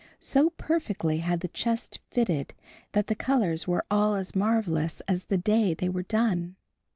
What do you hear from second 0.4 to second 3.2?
perfectly had the chest fitted that the